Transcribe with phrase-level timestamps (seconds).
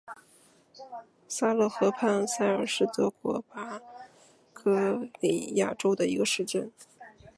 [1.27, 3.79] 萨勒河畔萨尔是德国巴
[4.55, 6.71] 伐利亚州的一个市镇。